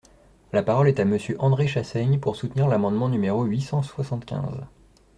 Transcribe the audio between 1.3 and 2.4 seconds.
André Chassaigne, pour